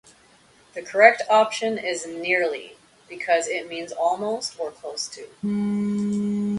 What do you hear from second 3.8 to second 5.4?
almost or close to.